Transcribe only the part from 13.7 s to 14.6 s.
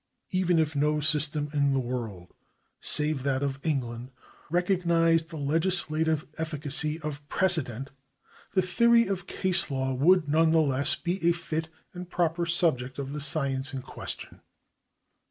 in question.